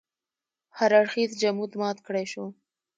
[0.77, 2.45] هر اړخیز جمود مات کړای شو.